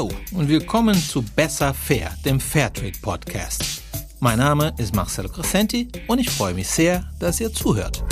Hallo 0.00 0.12
und 0.32 0.48
willkommen 0.48 0.94
zu 0.94 1.20
Besser 1.20 1.74
Fair, 1.74 2.16
dem 2.24 2.40
Fairtrade 2.40 2.98
Podcast. 3.02 3.82
Mein 4.18 4.38
Name 4.38 4.72
ist 4.78 4.94
Marcelo 4.94 5.28
Crescenti 5.28 5.88
und 6.06 6.18
ich 6.18 6.30
freue 6.30 6.54
mich 6.54 6.68
sehr, 6.68 7.04
dass 7.18 7.38
ihr 7.38 7.52
zuhört. 7.52 8.02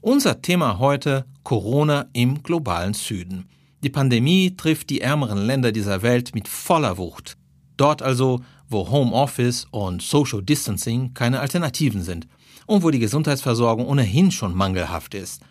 Unser 0.00 0.42
Thema 0.42 0.80
heute 0.80 1.24
Corona 1.44 2.06
im 2.12 2.42
globalen 2.42 2.94
Süden. 2.94 3.48
Die 3.84 3.90
Pandemie 3.90 4.56
trifft 4.56 4.90
die 4.90 5.00
ärmeren 5.00 5.46
Länder 5.46 5.70
dieser 5.70 6.02
Welt 6.02 6.34
mit 6.34 6.48
voller 6.48 6.98
Wucht. 6.98 7.36
Dort 7.76 8.02
also, 8.02 8.40
wo 8.68 8.90
Homeoffice 8.90 9.68
und 9.70 10.02
Social 10.02 10.42
Distancing 10.42 11.14
keine 11.14 11.38
Alternativen 11.38 12.02
sind 12.02 12.26
und 12.66 12.82
wo 12.82 12.90
die 12.90 12.98
Gesundheitsversorgung 12.98 13.86
ohnehin 13.86 14.32
schon 14.32 14.52
mangelhaft 14.52 15.14
ist. 15.14 15.42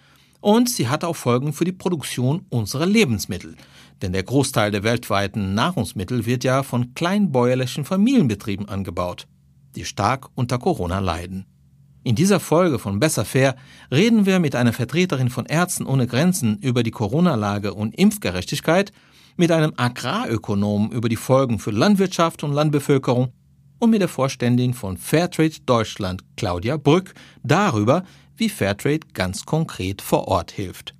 Und 0.41 0.69
sie 0.69 0.89
hat 0.89 1.03
auch 1.03 1.15
Folgen 1.15 1.53
für 1.53 1.65
die 1.65 1.71
Produktion 1.71 2.45
unserer 2.49 2.85
Lebensmittel. 2.85 3.55
Denn 4.01 4.11
der 4.11 4.23
Großteil 4.23 4.71
der 4.71 4.83
weltweiten 4.83 5.53
Nahrungsmittel 5.53 6.25
wird 6.25 6.43
ja 6.43 6.63
von 6.63 6.93
kleinbäuerlichen 6.95 7.85
Familienbetrieben 7.85 8.67
angebaut, 8.67 9.27
die 9.75 9.85
stark 9.85 10.29
unter 10.35 10.57
Corona 10.57 10.99
leiden. 10.99 11.45
In 12.03 12.15
dieser 12.15 12.39
Folge 12.39 12.79
von 12.79 12.99
Besser 12.99 13.25
Fair 13.25 13.55
reden 13.91 14.25
wir 14.25 14.39
mit 14.39 14.55
einer 14.55 14.73
Vertreterin 14.73 15.29
von 15.29 15.45
Ärzten 15.45 15.85
ohne 15.85 16.07
Grenzen 16.07 16.57
über 16.57 16.81
die 16.81 16.89
Corona-Lage 16.89 17.75
und 17.75 17.93
Impfgerechtigkeit, 17.95 18.91
mit 19.37 19.51
einem 19.51 19.73
Agrarökonomen 19.77 20.91
über 20.91 21.09
die 21.09 21.15
Folgen 21.15 21.59
für 21.59 21.71
Landwirtschaft 21.71 22.43
und 22.43 22.53
Landbevölkerung 22.53 23.31
und 23.79 23.89
mit 23.91 24.01
der 24.01 24.07
Vorständin 24.07 24.73
von 24.73 24.97
Fairtrade 24.97 25.61
Deutschland, 25.65 26.23
Claudia 26.37 26.77
Brück, 26.77 27.13
darüber, 27.43 28.03
wie 28.41 28.49
Fairtrade 28.49 29.07
ganz 29.13 29.45
konkret 29.45 30.01
vor 30.01 30.27
Ort 30.27 30.51
hilft. 30.51 30.95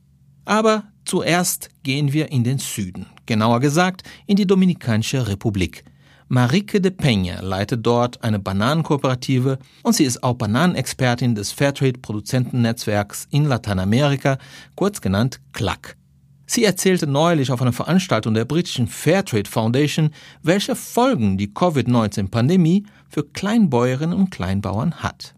Aber 0.45 0.83
zuerst 1.05 1.69
gehen 1.81 2.13
wir 2.13 2.31
in 2.31 2.43
den 2.43 2.59
Süden, 2.59 3.07
genauer 3.25 3.59
gesagt 3.59 4.03
in 4.27 4.35
die 4.35 4.45
Dominikanische 4.45 5.27
Republik. 5.27 5.83
Marike 6.27 6.79
de 6.79 6.91
Peña 6.91 7.41
leitet 7.41 7.83
dort 7.83 8.23
eine 8.23 8.37
Bananenkooperative 8.37 9.57
und 9.81 9.95
sie 9.95 10.03
ist 10.03 10.23
auch 10.23 10.35
Bananenexpertin 10.35 11.33
des 11.33 11.51
Fairtrade-Produzentennetzwerks 11.51 13.27
in 13.31 13.45
Lateinamerika, 13.45 14.37
kurz 14.75 15.01
genannt 15.01 15.41
CLAC. 15.51 15.97
Sie 16.45 16.63
erzählte 16.63 17.07
neulich 17.07 17.51
auf 17.51 17.61
einer 17.61 17.73
Veranstaltung 17.73 18.35
der 18.35 18.45
britischen 18.45 18.87
Fairtrade 18.87 19.49
Foundation, 19.49 20.11
welche 20.43 20.75
Folgen 20.75 21.39
die 21.39 21.51
Covid-19-Pandemie 21.51 22.85
für 23.09 23.23
Kleinbäuerinnen 23.23 24.17
und 24.17 24.29
Kleinbauern 24.29 24.95
hat. 25.01 25.33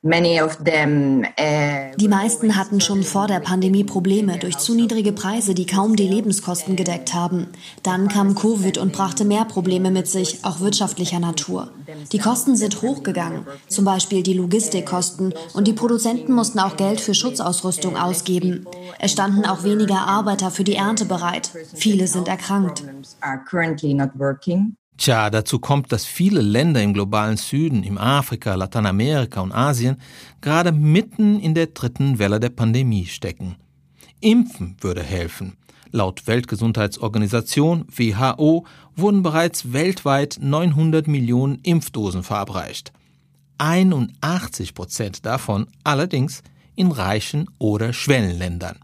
Uh, 0.00 0.10
die 1.96 2.08
meisten 2.08 2.54
hatten 2.54 2.80
schon 2.80 3.02
vor 3.02 3.26
der 3.26 3.40
Pandemie 3.40 3.82
Probleme 3.82 4.38
durch 4.38 4.56
zu 4.58 4.76
niedrige 4.76 5.10
Preise, 5.12 5.54
die 5.54 5.66
kaum 5.66 5.96
die 5.96 6.06
Lebenskosten 6.06 6.76
gedeckt 6.76 7.14
haben. 7.14 7.48
Dann 7.82 8.06
kam 8.06 8.36
Covid 8.36 8.78
und 8.78 8.92
brachte 8.92 9.24
mehr 9.24 9.44
Probleme 9.44 9.90
mit 9.90 10.06
sich, 10.06 10.44
auch 10.44 10.60
wirtschaftlicher 10.60 11.18
Natur. 11.18 11.72
Die 12.12 12.20
Kosten 12.20 12.54
sind 12.54 12.80
hochgegangen, 12.80 13.44
zum 13.66 13.84
Beispiel 13.84 14.22
die 14.22 14.34
Logistikkosten, 14.34 15.34
und 15.54 15.66
die 15.66 15.72
Produzenten 15.72 16.32
mussten 16.32 16.60
auch 16.60 16.76
Geld 16.76 17.00
für 17.00 17.14
Schutzausrüstung 17.14 17.96
ausgeben. 17.96 18.66
Es 19.00 19.10
standen 19.10 19.44
auch 19.46 19.64
weniger 19.64 20.06
Arbeiter 20.06 20.52
für 20.52 20.62
die 20.62 20.76
Ernte 20.76 21.06
bereit. 21.06 21.50
Viele 21.74 22.06
sind 22.06 22.28
erkrankt. 22.28 22.84
Tja, 24.98 25.30
dazu 25.30 25.60
kommt, 25.60 25.92
dass 25.92 26.04
viele 26.04 26.40
Länder 26.40 26.82
im 26.82 26.92
globalen 26.92 27.36
Süden, 27.36 27.84
im 27.84 27.98
Afrika, 27.98 28.56
Lateinamerika 28.56 29.40
und 29.40 29.52
Asien 29.52 29.96
gerade 30.40 30.72
mitten 30.72 31.38
in 31.38 31.54
der 31.54 31.68
dritten 31.68 32.18
Welle 32.18 32.40
der 32.40 32.50
Pandemie 32.50 33.06
stecken. 33.06 33.54
Impfen 34.20 34.76
würde 34.80 35.04
helfen. 35.04 35.56
Laut 35.92 36.26
Weltgesundheitsorganisation 36.26 37.86
WHO 37.96 38.66
wurden 38.96 39.22
bereits 39.22 39.72
weltweit 39.72 40.38
900 40.40 41.06
Millionen 41.06 41.60
Impfdosen 41.62 42.24
verabreicht. 42.24 42.92
81 43.58 44.74
Prozent 44.74 45.24
davon 45.24 45.68
allerdings 45.84 46.42
in 46.74 46.90
reichen 46.90 47.46
oder 47.58 47.92
Schwellenländern. 47.92 48.80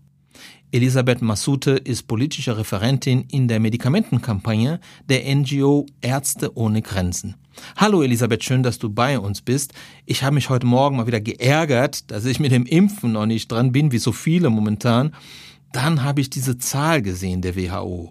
Elisabeth 0.73 1.23
Massoute 1.23 1.73
ist 1.73 2.09
politische 2.09 2.57
Referentin 2.57 3.25
in 3.31 3.47
der 3.47 3.61
Medikamentenkampagne 3.61 4.81
der 5.09 5.35
NGO 5.35 5.87
Ärzte 6.01 6.57
ohne 6.57 6.83
Grenzen. 6.83 7.37
Hallo 7.77 8.03
Elisabeth, 8.03 8.43
schön, 8.43 8.63
dass 8.63 8.79
du 8.79 8.91
bei 8.91 9.19
uns 9.19 9.41
bist. 9.41 9.73
Ich 10.05 10.23
habe 10.23 10.35
mich 10.35 10.51
heute 10.51 10.67
Morgen 10.67 10.97
mal 10.97 11.07
wieder 11.07 11.21
geärgert, 11.21 12.11
dass 12.11 12.25
ich 12.25 12.41
mit 12.41 12.53
dem 12.53 12.67
Impfen 12.67 13.13
noch 13.13 13.27
nicht 13.27 13.53
dran 13.53 13.73
bin, 13.73 13.93
wie 13.93 13.99
so 13.99 14.13
viele 14.13 14.51
momentan. 14.51 15.15
Dann 15.73 16.03
habe 16.03 16.21
ich 16.21 16.31
diese 16.31 16.59
Zahl 16.59 17.03
gesehen 17.03 17.43
der 17.43 17.57
WHO. 17.57 18.11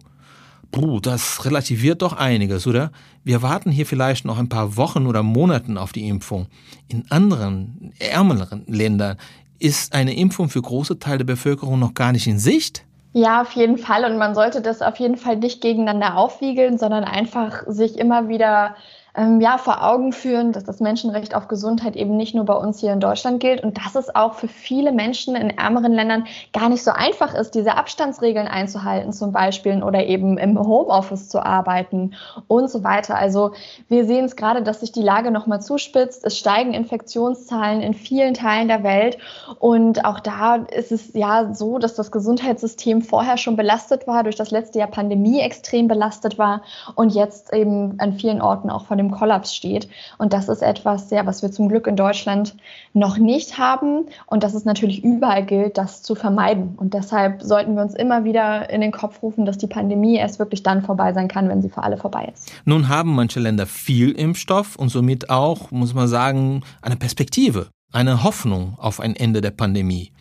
Puh, 0.74 1.00
das 1.00 1.46
relativiert 1.46 2.02
doch 2.02 2.14
einiges, 2.14 2.66
oder? 2.66 2.92
Wir 3.24 3.44
warten 3.44 3.70
hier 3.70 3.86
vielleicht 3.86 4.26
noch 4.26 4.40
ein 4.40 4.50
paar 4.50 4.76
Wochen 4.76 5.06
oder 5.06 5.22
Monaten 5.22 5.78
auf 5.78 5.92
die 5.92 6.08
Impfung. 6.08 6.48
In 6.88 7.10
anderen, 7.12 7.94
ärmeren 8.00 8.64
Ländern 8.66 9.18
ist 9.64 9.94
eine 9.94 10.16
Impfung 10.16 10.50
für 10.50 10.62
große 10.62 11.00
Teile 11.00 11.20
der 11.20 11.26
Bevölkerung 11.26 11.80
noch 11.80 11.94
gar 11.94 12.12
nicht 12.12 12.28
in 12.28 12.38
Sicht? 12.38 12.84
Ja, 13.14 13.42
auf 13.42 13.52
jeden 13.52 13.78
Fall. 13.78 14.04
Und 14.06 14.18
man 14.18 14.36
sollte 14.36 14.62
das 14.62 14.82
auf 14.82 14.98
jeden 14.98 15.18
Fall 15.18 15.38
nicht 15.38 15.62
gegeneinander 15.62 16.18
aufwiegeln, 16.18 16.78
sondern 16.78 17.04
einfach 17.04 17.64
sich 17.68 17.98
immer 17.98 18.28
wieder 18.28 18.76
ähm, 19.16 19.42
ja, 19.42 19.58
vor 19.58 19.84
Augen 19.84 20.12
führen, 20.12 20.54
dass 20.54 20.64
das 20.64 20.80
Menschenrecht 20.80 21.36
auf 21.36 21.48
Gesundheit 21.48 21.96
eben 21.96 22.18
nicht 22.18 22.34
nur 22.34 22.46
bei 22.46 22.56
uns 22.56 22.80
hier 22.80 22.94
in 22.94 23.00
Deutschland 23.00 23.40
gilt 23.40 23.64
und 23.64 23.78
dass 23.78 23.96
es 23.96 24.14
auch 24.16 24.34
für 24.34 24.48
viele 24.48 24.92
Menschen 24.92 25.36
in 25.36 25.52
ärmeren 25.52 25.94
Ländern 25.94 26.26
gar 26.52 26.70
nicht 26.70 26.84
so 26.84 26.92
einfach 26.92 27.36
ist, 27.36 27.54
diese 27.54 27.76
Abstandsregeln 27.76 28.48
einzuhalten 28.48 29.14
zum 29.14 29.32
Beispiel 29.32 29.84
oder 29.84 30.06
eben 30.06 30.38
im 30.38 30.60
Homeoffice 30.60 31.30
zu 31.30 31.46
arbeiten 31.46 32.14
und 32.48 32.70
so 32.70 32.84
weiter. 32.84 33.16
Also 33.16 33.52
wir 33.88 34.06
sehen 34.06 34.26
es 34.26 34.36
gerade, 34.36 34.64
dass 34.64 34.80
sich 34.80 34.92
die 34.92 35.02
Lage 35.02 35.32
nochmal 35.32 35.62
zuspitzt. 35.62 36.26
Es 36.26 36.38
steigen 36.38 36.74
Infektionszahlen 36.74 37.82
in 37.82 37.94
vielen 37.94 38.34
Teilen 38.34 38.68
der 38.68 38.84
Welt 38.84 39.18
und 39.60 40.06
auch 40.06 40.20
da 40.20 40.56
ist 40.56 40.92
es 40.92 41.14
ja 41.14 41.54
so, 41.54 41.78
dass 41.78 41.94
das 41.94 42.12
Gesundheitssystem 42.12 43.02
vorher 43.02 43.38
schon 43.38 43.56
belastet 43.56 44.08
war, 44.08 44.24
durch 44.24 44.36
das 44.36 44.50
letzte 44.50 44.80
Jahr 44.80 44.88
Pandemie 44.88 45.40
extrem 45.40 45.88
belastet 45.88 46.38
war 46.40 46.64
und 46.96 47.14
jetzt 47.14 47.54
eben 47.54 48.00
an 48.00 48.14
vielen 48.14 48.42
Orten 48.42 48.70
auch 48.70 48.86
von 48.86 48.98
dem 48.98 49.03
Kollaps 49.12 49.56
steht. 49.56 49.88
Und 50.18 50.34
das 50.34 50.50
ist 50.50 50.62
etwas, 50.62 51.10
ja, 51.10 51.26
was 51.26 51.42
wir 51.42 51.52
zum 51.52 51.70
Glück 51.70 51.88
in 51.88 51.96
Deutschland 51.96 52.56
noch 52.94 53.18
nicht 53.18 53.58
haben 53.58 54.06
und 54.26 54.44
dass 54.44 54.54
es 54.54 54.66
natürlich 54.66 55.04
überall 55.04 55.46
gilt, 55.46 55.78
das 55.78 56.04
zu 56.04 56.16
vermeiden. 56.16 56.76
Und 56.78 56.94
deshalb 56.94 57.42
sollten 57.42 57.76
wir 57.76 57.82
uns 57.82 57.94
immer 57.94 58.24
wieder 58.24 58.70
in 58.70 58.82
den 58.82 58.92
Kopf 58.92 59.22
rufen, 59.22 59.46
dass 59.46 59.58
die 59.58 59.68
Pandemie 59.68 60.18
erst 60.18 60.40
wirklich 60.40 60.64
dann 60.64 60.82
vorbei 60.82 61.14
sein 61.14 61.28
kann, 61.28 61.50
wenn 61.50 61.62
sie 61.62 61.70
für 61.70 61.84
alle 61.84 61.98
vorbei 61.98 62.30
ist. 62.34 62.52
Nun 62.66 62.90
haben 62.90 63.16
manche 63.16 63.40
Länder 63.40 63.66
viel 63.66 64.12
Impfstoff 64.12 64.76
und 64.76 64.90
somit 64.90 65.30
auch, 65.30 65.72
muss 65.72 65.94
man 65.94 66.08
sagen, 66.08 66.62
eine 66.82 66.96
Perspektive, 66.96 67.68
eine 67.92 68.24
Hoffnung 68.24 68.76
auf 68.78 69.00
ein 69.00 69.16
Ende 69.16 69.42
der 69.42 69.52
Pandemie. 69.52 70.12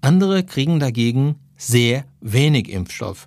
Andere 0.00 0.44
kriegen 0.44 0.80
dagegen 0.80 1.36
sehr 1.56 2.04
wenig 2.20 2.70
Impfstoff. 2.70 3.26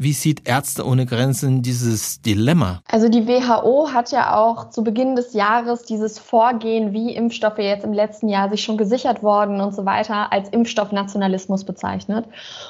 Wie 0.00 0.12
sieht 0.12 0.48
Ärzte 0.48 0.86
ohne 0.86 1.06
Grenzen 1.06 1.60
dieses 1.60 2.22
Dilemma? 2.22 2.82
Also 2.88 3.08
die 3.08 3.26
WHO 3.26 3.88
hat 3.92 4.12
ja 4.12 4.36
auch 4.36 4.70
zu 4.70 4.84
Beginn 4.84 5.16
des 5.16 5.34
Jahres 5.34 5.82
dieses 5.82 6.20
Vorgehen, 6.20 6.92
wie 6.92 7.16
Impfstoffe 7.16 7.58
jetzt 7.58 7.84
im 7.84 7.92
letzten 7.92 8.28
Jahr 8.28 8.48
sich 8.48 8.62
schon 8.62 8.76
gesichert 8.76 9.24
worden 9.24 9.60
und 9.60 9.74
so 9.74 9.84
weiter, 9.86 10.32
als 10.32 10.50
Impfstoffnationalismus 10.50 11.64
bezeichnet. 11.64 12.26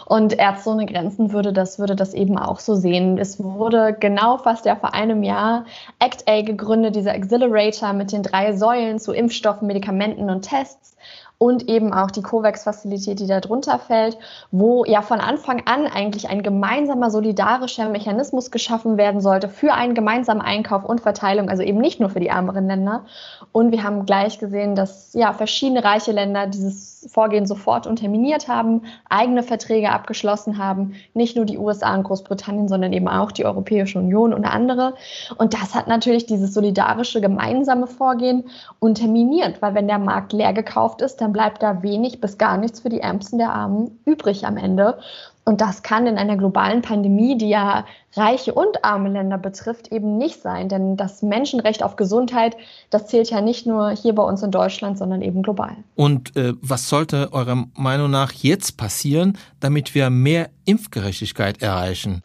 Und 0.06 0.38
Ärzte 0.38 0.70
ohne 0.70 0.86
Grenzen 0.86 1.34
würde 1.34 1.52
das, 1.52 1.78
würde 1.78 1.94
das 1.94 2.14
eben 2.14 2.38
auch 2.38 2.60
so 2.60 2.74
sehen. 2.74 3.18
Es 3.18 3.42
wurde 3.42 3.94
genau 4.00 4.38
fast 4.38 4.64
ja 4.64 4.76
vor 4.76 4.94
einem 4.94 5.22
Jahr 5.22 5.66
ACT-A 5.98 6.40
gegründet, 6.40 6.96
dieser 6.96 7.12
Accelerator 7.12 7.92
mit 7.92 8.10
den 8.10 8.22
drei 8.22 8.56
Säulen 8.56 8.98
zu 8.98 9.12
Impfstoffen, 9.12 9.66
Medikamenten 9.66 10.30
und 10.30 10.48
Tests 10.48 10.96
und 11.38 11.68
eben 11.68 11.92
auch 11.92 12.10
die 12.10 12.22
COVAX-Fazilität, 12.22 13.20
die 13.20 13.28
da 13.28 13.40
drunter 13.40 13.78
fällt, 13.78 14.18
wo 14.50 14.84
ja 14.84 15.02
von 15.02 15.20
Anfang 15.20 15.62
an 15.66 15.86
eigentlich 15.86 16.28
ein 16.28 16.42
gemeinsamer 16.42 17.12
solidarischer 17.12 17.88
Mechanismus 17.88 18.50
geschaffen 18.50 18.96
werden 18.96 19.20
sollte 19.20 19.48
für 19.48 19.72
einen 19.72 19.94
gemeinsamen 19.94 20.42
Einkauf 20.42 20.84
und 20.84 21.00
Verteilung, 21.00 21.48
also 21.48 21.62
eben 21.62 21.78
nicht 21.78 22.00
nur 22.00 22.10
für 22.10 22.18
die 22.18 22.26
ärmeren 22.26 22.66
Länder. 22.66 23.04
Und 23.52 23.70
wir 23.70 23.84
haben 23.84 24.04
gleich 24.04 24.40
gesehen, 24.40 24.74
dass 24.74 25.14
ja 25.14 25.32
verschiedene 25.32 25.84
reiche 25.84 26.10
Länder 26.10 26.48
dieses 26.48 27.06
Vorgehen 27.06 27.46
sofort 27.46 27.86
unterminiert 27.86 28.48
haben, 28.48 28.82
eigene 29.08 29.44
Verträge 29.44 29.90
abgeschlossen 29.90 30.58
haben, 30.58 30.94
nicht 31.14 31.36
nur 31.36 31.44
die 31.44 31.58
USA 31.58 31.94
und 31.94 32.02
Großbritannien, 32.02 32.68
sondern 32.68 32.92
eben 32.92 33.06
auch 33.06 33.30
die 33.30 33.44
Europäische 33.44 34.00
Union 34.00 34.34
und 34.34 34.44
andere. 34.44 34.94
Und 35.36 35.54
das 35.54 35.76
hat 35.76 35.86
natürlich 35.86 36.26
dieses 36.26 36.52
solidarische 36.52 37.20
gemeinsame 37.20 37.86
Vorgehen 37.86 38.44
unterminiert, 38.80 39.62
weil 39.62 39.74
wenn 39.74 39.86
der 39.86 40.00
Markt 40.00 40.32
leer 40.32 40.52
gekauft 40.52 41.00
ist, 41.00 41.20
dann 41.20 41.27
dann 41.28 41.32
bleibt 41.34 41.62
da 41.62 41.82
wenig 41.82 42.20
bis 42.20 42.38
gar 42.38 42.56
nichts 42.56 42.80
für 42.80 42.88
die 42.88 43.00
Ärmsten 43.00 43.38
der 43.38 43.52
Armen 43.52 43.98
übrig 44.06 44.46
am 44.46 44.56
Ende. 44.56 44.98
Und 45.44 45.60
das 45.60 45.82
kann 45.82 46.06
in 46.06 46.18
einer 46.18 46.36
globalen 46.36 46.82
Pandemie, 46.82 47.36
die 47.36 47.48
ja 47.48 47.86
reiche 48.14 48.52
und 48.52 48.84
arme 48.84 49.10
Länder 49.10 49.38
betrifft, 49.38 49.92
eben 49.92 50.18
nicht 50.18 50.42
sein. 50.42 50.68
Denn 50.68 50.96
das 50.96 51.22
Menschenrecht 51.22 51.82
auf 51.82 51.96
Gesundheit, 51.96 52.56
das 52.90 53.06
zählt 53.06 53.30
ja 53.30 53.40
nicht 53.40 53.66
nur 53.66 53.90
hier 53.90 54.14
bei 54.14 54.22
uns 54.22 54.42
in 54.42 54.50
Deutschland, 54.50 54.98
sondern 54.98 55.22
eben 55.22 55.42
global. 55.42 55.76
Und 55.94 56.36
äh, 56.36 56.54
was 56.60 56.88
sollte 56.88 57.32
eurer 57.32 57.64
Meinung 57.76 58.10
nach 58.10 58.32
jetzt 58.32 58.76
passieren, 58.76 59.38
damit 59.60 59.94
wir 59.94 60.10
mehr 60.10 60.48
Impfgerechtigkeit 60.64 61.62
erreichen? 61.62 62.22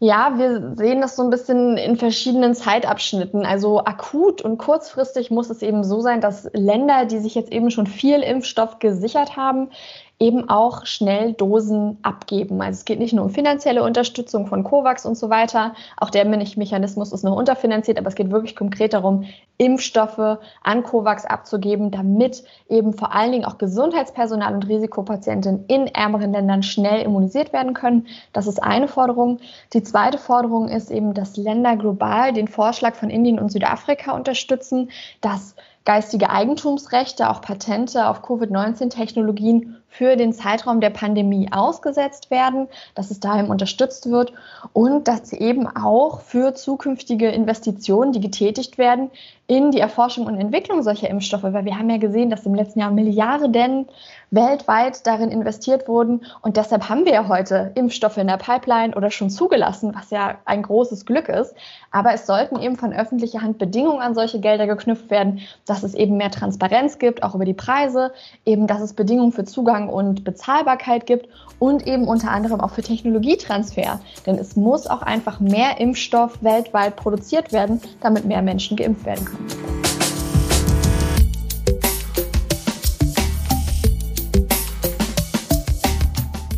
Ja, 0.00 0.38
wir 0.38 0.76
sehen 0.76 1.00
das 1.00 1.16
so 1.16 1.24
ein 1.24 1.30
bisschen 1.30 1.76
in 1.76 1.96
verschiedenen 1.96 2.54
Zeitabschnitten. 2.54 3.44
Also 3.44 3.80
akut 3.84 4.40
und 4.42 4.56
kurzfristig 4.56 5.32
muss 5.32 5.50
es 5.50 5.60
eben 5.60 5.82
so 5.82 6.00
sein, 6.00 6.20
dass 6.20 6.48
Länder, 6.52 7.04
die 7.06 7.18
sich 7.18 7.34
jetzt 7.34 7.50
eben 7.50 7.72
schon 7.72 7.88
viel 7.88 8.20
Impfstoff 8.20 8.78
gesichert 8.78 9.36
haben, 9.36 9.70
eben 10.20 10.48
auch 10.48 10.84
schnell 10.84 11.32
Dosen 11.32 11.98
abgeben. 12.02 12.60
Also 12.60 12.78
es 12.78 12.84
geht 12.84 12.98
nicht 12.98 13.12
nur 13.12 13.24
um 13.24 13.30
finanzielle 13.30 13.84
Unterstützung 13.84 14.48
von 14.48 14.64
COVAX 14.64 15.06
und 15.06 15.16
so 15.16 15.30
weiter. 15.30 15.74
Auch 15.96 16.10
der 16.10 16.24
Mechanismus 16.24 17.12
ist 17.12 17.22
noch 17.22 17.36
unterfinanziert, 17.36 17.98
aber 17.98 18.08
es 18.08 18.16
geht 18.16 18.32
wirklich 18.32 18.56
konkret 18.56 18.94
darum, 18.94 19.24
Impfstoffe 19.58 20.38
an 20.64 20.82
COVAX 20.82 21.24
abzugeben, 21.24 21.92
damit 21.92 22.42
eben 22.68 22.94
vor 22.94 23.14
allen 23.14 23.30
Dingen 23.30 23.44
auch 23.44 23.58
Gesundheitspersonal 23.58 24.54
und 24.54 24.68
Risikopatienten 24.68 25.64
in 25.68 25.86
ärmeren 25.86 26.32
Ländern 26.32 26.64
schnell 26.64 27.02
immunisiert 27.02 27.52
werden 27.52 27.74
können. 27.74 28.08
Das 28.32 28.48
ist 28.48 28.60
eine 28.60 28.88
Forderung. 28.88 29.38
Die 29.72 29.84
zweite 29.84 30.18
Forderung 30.18 30.68
ist 30.68 30.90
eben, 30.90 31.14
dass 31.14 31.36
Länder 31.36 31.76
global 31.76 32.32
den 32.32 32.48
Vorschlag 32.48 32.96
von 32.96 33.10
Indien 33.10 33.38
und 33.38 33.52
Südafrika 33.52 34.12
unterstützen, 34.12 34.90
dass 35.20 35.54
geistige 35.84 36.28
Eigentumsrechte, 36.30 37.30
auch 37.30 37.40
Patente 37.40 38.08
auf 38.08 38.22
Covid-19-Technologien 38.22 39.77
für 39.88 40.16
den 40.16 40.32
Zeitraum 40.32 40.80
der 40.80 40.90
Pandemie 40.90 41.48
ausgesetzt 41.50 42.30
werden, 42.30 42.68
dass 42.94 43.10
es 43.10 43.20
daher 43.20 43.48
unterstützt 43.48 44.10
wird 44.10 44.32
und 44.72 45.08
dass 45.08 45.32
eben 45.32 45.66
auch 45.66 46.20
für 46.20 46.54
zukünftige 46.54 47.28
Investitionen, 47.30 48.12
die 48.12 48.20
getätigt 48.20 48.78
werden, 48.78 49.10
in 49.48 49.70
die 49.70 49.80
Erforschung 49.80 50.26
und 50.26 50.38
Entwicklung 50.38 50.82
solcher 50.82 51.08
Impfstoffe, 51.08 51.42
weil 51.42 51.64
wir 51.64 51.78
haben 51.78 51.88
ja 51.88 51.96
gesehen, 51.96 52.28
dass 52.28 52.44
im 52.44 52.54
letzten 52.54 52.80
Jahr 52.80 52.90
Milliarden 52.90 53.86
weltweit 54.30 55.06
darin 55.06 55.30
investiert 55.30 55.88
wurden 55.88 56.26
und 56.42 56.58
deshalb 56.58 56.90
haben 56.90 57.06
wir 57.06 57.14
ja 57.14 57.28
heute 57.28 57.72
Impfstoffe 57.74 58.18
in 58.18 58.26
der 58.26 58.36
Pipeline 58.36 58.94
oder 58.94 59.10
schon 59.10 59.30
zugelassen, 59.30 59.94
was 59.94 60.10
ja 60.10 60.36
ein 60.44 60.62
großes 60.62 61.06
Glück 61.06 61.30
ist. 61.30 61.54
Aber 61.90 62.12
es 62.12 62.26
sollten 62.26 62.60
eben 62.60 62.76
von 62.76 62.92
öffentlicher 62.92 63.40
Hand 63.40 63.56
Bedingungen 63.56 64.02
an 64.02 64.14
solche 64.14 64.38
Gelder 64.38 64.66
geknüpft 64.66 65.08
werden, 65.10 65.40
dass 65.64 65.82
es 65.82 65.94
eben 65.94 66.18
mehr 66.18 66.30
Transparenz 66.30 66.98
gibt, 66.98 67.22
auch 67.22 67.34
über 67.34 67.46
die 67.46 67.54
Preise, 67.54 68.12
eben 68.44 68.66
dass 68.66 68.82
es 68.82 68.92
Bedingungen 68.92 69.32
für 69.32 69.46
Zugang 69.46 69.77
und 69.86 70.24
Bezahlbarkeit 70.24 71.06
gibt 71.06 71.28
und 71.58 71.86
eben 71.86 72.08
unter 72.08 72.30
anderem 72.30 72.60
auch 72.60 72.70
für 72.70 72.82
Technologietransfer. 72.82 74.00
Denn 74.26 74.36
es 74.36 74.56
muss 74.56 74.86
auch 74.86 75.02
einfach 75.02 75.40
mehr 75.40 75.78
Impfstoff 75.78 76.42
weltweit 76.42 76.96
produziert 76.96 77.52
werden, 77.52 77.80
damit 78.00 78.24
mehr 78.24 78.42
Menschen 78.42 78.76
geimpft 78.76 79.04
werden 79.04 79.24
können. 79.24 79.46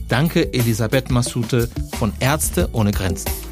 Danke 0.08 0.52
Elisabeth 0.52 1.10
Massute 1.10 1.68
von 1.98 2.12
Ärzte 2.20 2.68
ohne 2.72 2.90
Grenzen. 2.90 3.49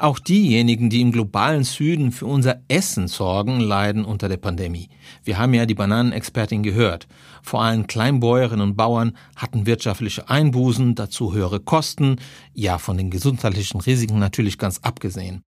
Auch 0.00 0.20
diejenigen, 0.20 0.90
die 0.90 1.00
im 1.00 1.10
globalen 1.10 1.64
Süden 1.64 2.12
für 2.12 2.26
unser 2.26 2.62
Essen 2.68 3.08
sorgen, 3.08 3.58
leiden 3.58 4.04
unter 4.04 4.28
der 4.28 4.36
Pandemie. 4.36 4.90
Wir 5.24 5.38
haben 5.38 5.54
ja 5.54 5.66
die 5.66 5.74
Bananenexpertin 5.74 6.62
gehört. 6.62 7.08
Vor 7.42 7.62
allem 7.62 7.88
Kleinbäuerinnen 7.88 8.70
und 8.70 8.76
Bauern 8.76 9.16
hatten 9.34 9.66
wirtschaftliche 9.66 10.28
Einbußen, 10.30 10.94
dazu 10.94 11.34
höhere 11.34 11.58
Kosten, 11.58 12.20
ja 12.54 12.78
von 12.78 12.96
den 12.96 13.10
gesundheitlichen 13.10 13.80
Risiken 13.80 14.20
natürlich 14.20 14.56
ganz 14.56 14.78
abgesehen. 14.78 15.42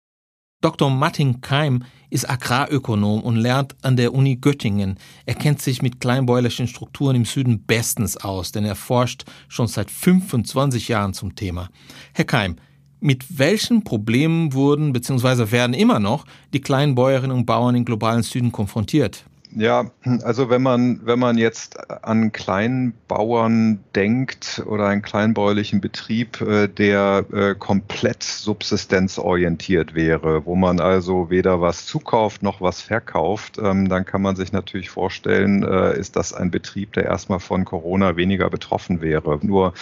Dr. 0.62 0.88
Martin 0.90 1.42
Keim 1.42 1.84
ist 2.08 2.28
Agrarökonom 2.28 3.22
und 3.22 3.36
lernt 3.36 3.76
an 3.82 3.98
der 3.98 4.14
Uni 4.14 4.36
Göttingen. 4.36 4.98
Er 5.26 5.34
kennt 5.34 5.60
sich 5.60 5.82
mit 5.82 6.00
kleinbäuerlichen 6.00 6.68
Strukturen 6.68 7.16
im 7.16 7.26
Süden 7.26 7.64
bestens 7.66 8.16
aus, 8.16 8.50
denn 8.50 8.64
er 8.64 8.76
forscht 8.76 9.24
schon 9.46 9.66
seit 9.66 9.90
25 9.90 10.88
Jahren 10.88 11.12
zum 11.12 11.34
Thema. 11.36 11.68
Herr 12.14 12.24
Keim, 12.24 12.56
mit 13.00 13.38
welchen 13.38 13.84
Problemen 13.84 14.52
wurden 14.52 14.92
bzw. 14.92 15.50
werden 15.52 15.74
immer 15.74 16.00
noch 16.00 16.24
die 16.52 16.60
kleinen 16.60 16.94
Bäuerinnen 16.94 17.36
und 17.36 17.46
Bauern 17.46 17.74
im 17.74 17.84
globalen 17.84 18.22
Süden 18.22 18.52
konfrontiert? 18.52 19.24
Ja, 19.56 19.90
also 20.22 20.50
wenn 20.50 20.62
man, 20.62 21.00
wenn 21.04 21.18
man 21.18 21.38
jetzt 21.38 21.78
an 22.04 22.32
Kleinbauern 22.32 23.80
denkt 23.94 24.62
oder 24.66 24.88
einen 24.88 25.00
kleinbäuerlichen 25.00 25.80
Betrieb, 25.80 26.40
äh, 26.42 26.68
der 26.68 27.24
äh, 27.32 27.54
komplett 27.54 28.22
subsistenzorientiert 28.22 29.94
wäre, 29.94 30.44
wo 30.44 30.54
man 30.54 30.80
also 30.80 31.30
weder 31.30 31.62
was 31.62 31.86
zukauft 31.86 32.42
noch 32.42 32.60
was 32.60 32.82
verkauft, 32.82 33.58
ähm, 33.62 33.88
dann 33.88 34.04
kann 34.04 34.20
man 34.20 34.36
sich 34.36 34.52
natürlich 34.52 34.90
vorstellen, 34.90 35.62
äh, 35.62 35.98
ist 35.98 36.16
das 36.16 36.34
ein 36.34 36.50
Betrieb, 36.50 36.92
der 36.92 37.06
erstmal 37.06 37.40
von 37.40 37.64
Corona 37.64 38.16
weniger 38.16 38.50
betroffen 38.50 39.00
wäre. 39.00 39.38
Nur 39.42 39.72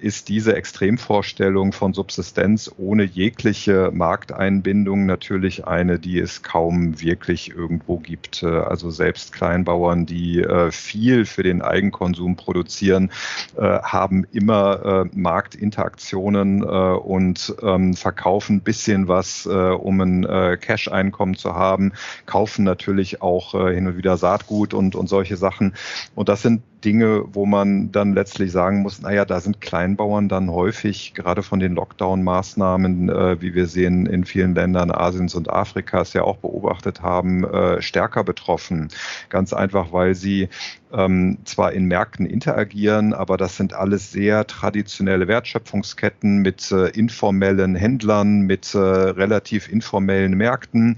ist 0.00 0.28
diese 0.28 0.54
Extremvorstellung 0.54 1.72
von 1.72 1.94
Subsistenz 1.94 2.70
ohne 2.76 3.04
jegliche 3.04 3.90
Markteinbindung 3.92 5.06
natürlich 5.06 5.66
eine, 5.66 5.98
die 5.98 6.18
es 6.18 6.42
kaum 6.42 7.00
wirklich 7.00 7.50
irgendwo 7.50 7.98
gibt. 7.98 8.44
Also 8.44 8.83
also 8.84 8.90
selbst 8.90 9.32
Kleinbauern, 9.32 10.04
die 10.04 10.40
äh, 10.40 10.70
viel 10.70 11.24
für 11.24 11.42
den 11.42 11.62
Eigenkonsum 11.62 12.36
produzieren, 12.36 13.10
äh, 13.56 13.78
haben 13.80 14.26
immer 14.32 15.06
äh, 15.12 15.16
Marktinteraktionen 15.16 16.62
äh, 16.62 16.66
und 16.66 17.54
ähm, 17.62 17.94
verkaufen 17.94 18.56
ein 18.56 18.60
bisschen 18.60 19.08
was, 19.08 19.46
äh, 19.46 19.50
um 19.50 20.00
ein 20.00 20.24
äh, 20.24 20.58
Cash-Einkommen 20.60 21.36
zu 21.36 21.54
haben, 21.54 21.92
kaufen 22.26 22.64
natürlich 22.64 23.22
auch 23.22 23.52
hin 23.52 23.86
und 23.86 23.96
wieder 23.96 24.16
Saatgut 24.16 24.74
und, 24.74 24.96
und 24.96 25.08
solche 25.08 25.36
Sachen. 25.36 25.74
Und 26.14 26.28
das 26.28 26.42
sind 26.42 26.62
Dinge, 26.84 27.24
wo 27.32 27.46
man 27.46 27.90
dann 27.92 28.14
letztlich 28.14 28.52
sagen 28.52 28.82
muss, 28.82 29.00
naja, 29.00 29.24
da 29.24 29.40
sind 29.40 29.60
Kleinbauern 29.60 30.28
dann 30.28 30.50
häufig, 30.50 31.14
gerade 31.14 31.42
von 31.42 31.60
den 31.60 31.74
Lockdown-Maßnahmen, 31.74 33.08
äh, 33.08 33.40
wie 33.40 33.54
wir 33.54 33.66
sehen 33.66 34.06
in 34.06 34.24
vielen 34.24 34.54
Ländern 34.54 34.90
Asiens 34.90 35.34
und 35.34 35.50
Afrikas 35.50 36.12
ja 36.12 36.22
auch 36.22 36.36
beobachtet 36.36 37.02
haben, 37.02 37.44
äh, 37.44 37.80
stärker 37.80 38.24
betroffen. 38.24 38.88
Ganz 39.28 39.52
einfach, 39.52 39.92
weil 39.92 40.14
sie 40.14 40.48
ähm, 40.94 41.38
zwar 41.44 41.72
in 41.72 41.86
Märkten 41.86 42.26
interagieren, 42.26 43.12
aber 43.12 43.36
das 43.36 43.56
sind 43.56 43.74
alles 43.74 44.12
sehr 44.12 44.46
traditionelle 44.46 45.26
Wertschöpfungsketten 45.28 46.38
mit 46.38 46.70
äh, 46.70 46.88
informellen 46.90 47.74
Händlern, 47.74 48.42
mit 48.42 48.74
äh, 48.74 48.78
relativ 48.78 49.70
informellen 49.70 50.34
Märkten, 50.34 50.96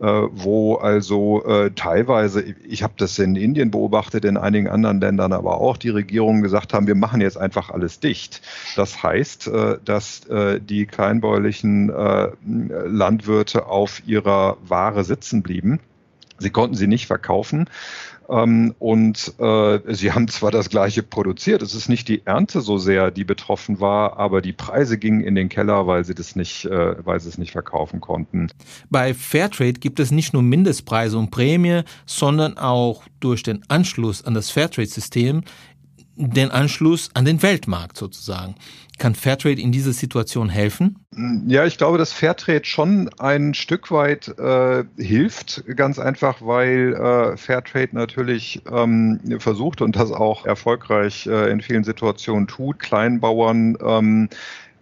äh, 0.00 0.04
wo 0.04 0.76
also 0.76 1.44
äh, 1.46 1.70
teilweise, 1.74 2.42
ich 2.42 2.82
habe 2.82 2.94
das 2.96 3.18
in 3.18 3.36
Indien 3.36 3.70
beobachtet, 3.70 4.24
in 4.24 4.36
einigen 4.36 4.68
anderen 4.68 5.00
Ländern 5.00 5.27
aber 5.32 5.60
auch, 5.60 5.76
die 5.76 5.90
Regierungen 5.90 6.42
gesagt 6.42 6.74
haben, 6.74 6.86
wir 6.86 6.94
machen 6.94 7.20
jetzt 7.20 7.36
einfach 7.36 7.70
alles 7.70 8.00
dicht. 8.00 8.42
Das 8.76 9.02
heißt, 9.02 9.48
äh, 9.48 9.78
dass 9.84 10.24
äh, 10.26 10.60
die 10.60 10.86
kleinbäuerlichen 10.86 11.88
Landwirte 12.38 13.66
auf 13.66 14.02
ihrer 14.06 14.56
Ware 14.62 15.04
sitzen 15.04 15.42
blieben. 15.42 15.80
Sie 16.38 16.50
konnten 16.50 16.76
sie 16.76 16.86
nicht 16.86 17.06
verkaufen. 17.06 17.68
Ähm, 18.28 18.74
und 18.78 19.34
äh, 19.38 19.80
sie 19.94 20.12
haben 20.12 20.28
zwar 20.28 20.50
das 20.50 20.68
gleiche 20.68 21.02
produziert, 21.02 21.62
es 21.62 21.74
ist 21.74 21.88
nicht 21.88 22.08
die 22.08 22.26
Ernte 22.26 22.60
so 22.60 22.76
sehr, 22.76 23.10
die 23.10 23.24
betroffen 23.24 23.80
war, 23.80 24.18
aber 24.18 24.42
die 24.42 24.52
Preise 24.52 24.98
gingen 24.98 25.22
in 25.22 25.34
den 25.34 25.48
Keller, 25.48 25.86
weil 25.86 26.04
sie 26.04 26.14
das 26.14 26.36
nicht, 26.36 26.66
äh, 26.66 27.04
weil 27.04 27.20
sie 27.20 27.28
es 27.28 27.38
nicht 27.38 27.52
verkaufen 27.52 28.00
konnten. 28.00 28.48
Bei 28.90 29.14
Fairtrade 29.14 29.74
gibt 29.74 29.98
es 29.98 30.10
nicht 30.10 30.32
nur 30.32 30.42
Mindestpreise 30.42 31.18
und 31.18 31.30
Prämie, 31.30 31.82
sondern 32.04 32.58
auch 32.58 33.02
durch 33.20 33.42
den 33.42 33.62
Anschluss 33.68 34.24
an 34.24 34.34
das 34.34 34.50
Fairtrade-System 34.50 35.42
den 36.18 36.50
Anschluss 36.50 37.10
an 37.14 37.24
den 37.24 37.42
Weltmarkt 37.42 37.96
sozusagen. 37.96 38.56
Kann 38.98 39.14
Fairtrade 39.14 39.60
in 39.60 39.70
dieser 39.70 39.92
Situation 39.92 40.48
helfen? 40.48 40.96
Ja, 41.46 41.64
ich 41.64 41.78
glaube, 41.78 41.98
dass 41.98 42.12
Fairtrade 42.12 42.64
schon 42.64 43.08
ein 43.18 43.54
Stück 43.54 43.92
weit 43.92 44.26
äh, 44.38 44.84
hilft, 44.96 45.64
ganz 45.76 46.00
einfach, 46.00 46.42
weil 46.42 46.94
äh, 46.94 47.36
Fairtrade 47.36 47.90
natürlich 47.92 48.60
ähm, 48.70 49.20
versucht 49.38 49.80
und 49.80 49.94
das 49.94 50.10
auch 50.10 50.44
erfolgreich 50.46 51.28
äh, 51.28 51.50
in 51.52 51.60
vielen 51.60 51.84
Situationen 51.84 52.48
tut, 52.48 52.80
Kleinbauern 52.80 53.78
ähm, 53.80 54.28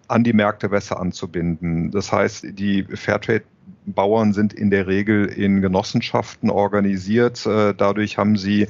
an 0.08 0.24
die 0.24 0.32
Märkte 0.32 0.70
besser 0.70 0.98
anzubinden. 0.98 1.90
Das 1.90 2.10
heißt, 2.10 2.46
die 2.52 2.84
Fairtrade 2.84 3.44
Bauern 3.86 4.32
sind 4.32 4.52
in 4.52 4.70
der 4.70 4.86
Regel 4.86 5.26
in 5.26 5.60
Genossenschaften 5.60 6.50
organisiert. 6.50 7.46
Äh, 7.46 7.74
dadurch 7.74 8.18
haben 8.18 8.36
sie 8.36 8.66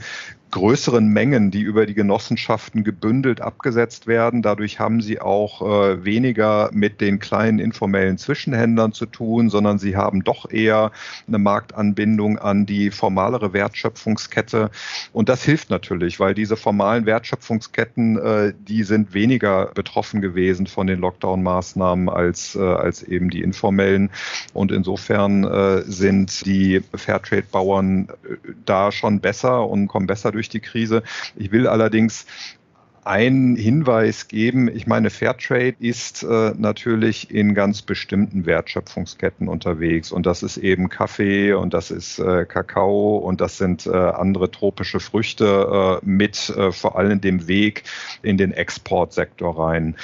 größeren 0.50 1.06
Mengen, 1.08 1.50
die 1.50 1.60
über 1.60 1.86
die 1.86 1.94
Genossenschaften 1.94 2.84
gebündelt 2.84 3.40
abgesetzt 3.40 4.06
werden. 4.06 4.42
Dadurch 4.42 4.78
haben 4.78 5.00
sie 5.00 5.20
auch 5.20 5.62
äh, 5.62 6.04
weniger 6.04 6.70
mit 6.72 7.00
den 7.00 7.18
kleinen 7.18 7.58
informellen 7.58 8.16
Zwischenhändlern 8.16 8.92
zu 8.92 9.06
tun, 9.06 9.50
sondern 9.50 9.78
sie 9.78 9.96
haben 9.96 10.22
doch 10.22 10.50
eher 10.50 10.92
eine 11.26 11.38
Marktanbindung 11.38 12.38
an 12.38 12.64
die 12.64 12.90
formalere 12.90 13.52
Wertschöpfungskette. 13.52 14.70
Und 15.12 15.28
das 15.28 15.42
hilft 15.42 15.70
natürlich, 15.70 16.20
weil 16.20 16.34
diese 16.34 16.56
formalen 16.56 17.06
Wertschöpfungsketten, 17.06 18.18
äh, 18.18 18.52
die 18.68 18.84
sind 18.84 19.14
weniger 19.14 19.72
betroffen 19.74 20.20
gewesen 20.20 20.66
von 20.66 20.86
den 20.86 21.00
Lockdown-Maßnahmen 21.00 22.08
als, 22.08 22.54
äh, 22.54 22.60
als 22.60 23.02
eben 23.02 23.30
die 23.30 23.42
informellen. 23.42 24.10
Und 24.52 24.70
insofern 24.70 25.44
äh, 25.44 25.82
sind 25.82 26.46
die 26.46 26.82
Fairtrade-Bauern 26.94 28.08
äh, 28.08 28.36
da 28.64 28.92
schon 28.92 29.20
besser 29.20 29.66
und 29.68 29.88
kommen 29.88 30.06
besser 30.06 30.35
durch 30.36 30.48
die 30.50 30.60
Krise. 30.60 31.02
Ich 31.34 31.50
will 31.50 31.66
allerdings 31.66 32.26
einen 33.06 33.54
Hinweis 33.54 34.26
geben. 34.26 34.68
Ich 34.68 34.88
meine, 34.88 35.10
Fairtrade 35.10 35.76
ist 35.78 36.24
äh, 36.24 36.52
natürlich 36.56 37.30
in 37.30 37.54
ganz 37.54 37.82
bestimmten 37.82 38.46
Wertschöpfungsketten 38.46 39.48
unterwegs. 39.48 40.10
Und 40.10 40.26
das 40.26 40.42
ist 40.42 40.56
eben 40.56 40.88
Kaffee 40.88 41.52
und 41.52 41.72
das 41.72 41.92
ist 41.92 42.18
äh, 42.18 42.44
Kakao 42.44 43.18
und 43.18 43.40
das 43.40 43.58
sind 43.58 43.86
äh, 43.86 43.90
andere 43.90 44.50
tropische 44.50 44.98
Früchte 44.98 46.00
äh, 46.02 46.04
mit 46.04 46.50
äh, 46.50 46.72
vor 46.72 46.98
allem 46.98 47.20
dem 47.20 47.46
Weg 47.46 47.84
in 48.22 48.36
den 48.38 48.50
Exportsektor 48.50 49.56
rein. 49.56 49.96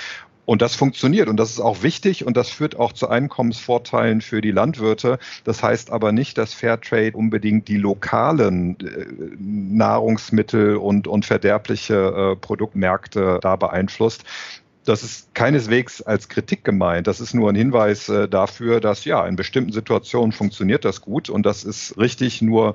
Und 0.44 0.60
das 0.60 0.74
funktioniert 0.74 1.28
und 1.28 1.36
das 1.36 1.50
ist 1.50 1.60
auch 1.60 1.82
wichtig 1.82 2.26
und 2.26 2.36
das 2.36 2.48
führt 2.48 2.76
auch 2.76 2.92
zu 2.92 3.08
Einkommensvorteilen 3.08 4.20
für 4.20 4.40
die 4.40 4.50
Landwirte. 4.50 5.18
Das 5.44 5.62
heißt 5.62 5.90
aber 5.90 6.10
nicht, 6.10 6.36
dass 6.36 6.52
Fairtrade 6.52 7.16
unbedingt 7.16 7.68
die 7.68 7.76
lokalen 7.76 8.76
äh, 8.80 9.06
Nahrungsmittel 9.38 10.76
und, 10.76 11.06
und 11.06 11.24
verderbliche 11.26 12.34
äh, 12.34 12.36
Produktmärkte 12.36 13.38
da 13.40 13.54
beeinflusst. 13.54 14.24
Das 14.84 15.04
ist 15.04 15.32
keineswegs 15.32 16.02
als 16.02 16.28
Kritik 16.28 16.64
gemeint. 16.64 17.06
Das 17.06 17.20
ist 17.20 17.34
nur 17.34 17.48
ein 17.48 17.54
Hinweis 17.54 18.08
äh, 18.08 18.28
dafür, 18.28 18.80
dass 18.80 19.04
ja, 19.04 19.24
in 19.26 19.36
bestimmten 19.36 19.70
Situationen 19.72 20.32
funktioniert 20.32 20.84
das 20.84 21.00
gut 21.00 21.30
und 21.30 21.46
das 21.46 21.62
ist 21.62 21.96
richtig. 21.98 22.42
Nur 22.42 22.74